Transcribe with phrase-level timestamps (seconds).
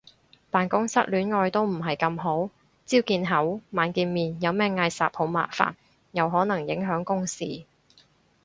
[0.49, 2.49] 辦公室戀愛都唔係咁好，
[2.87, 5.75] 朝見口晚見面有咩嗌霎好麻煩，
[6.11, 7.65] 又可能影響公事